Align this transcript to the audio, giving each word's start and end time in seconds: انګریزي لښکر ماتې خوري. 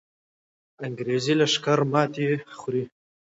انګریزي 0.85 1.33
لښکر 1.39 1.79
ماتې 1.91 2.29
خوري. 2.57 2.83